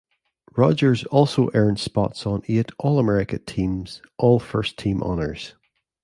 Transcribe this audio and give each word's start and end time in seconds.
Rogers 0.57 1.03
also 1.03 1.51
earned 1.53 1.79
spots 1.79 2.25
on 2.25 2.41
eight 2.47 2.71
All-America 2.79 3.37
teams, 3.37 4.01
all 4.17 4.39
first-team 4.39 5.03
honors. 5.03 5.53